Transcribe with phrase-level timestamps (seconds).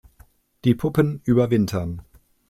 [0.65, 2.01] Die Puppen überwintern.